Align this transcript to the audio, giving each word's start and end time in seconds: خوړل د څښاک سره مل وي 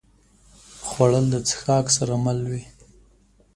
خوړل 0.87 1.25
د 1.33 1.35
څښاک 1.47 1.85
سره 1.97 2.13
مل 2.23 2.39
وي 2.51 2.63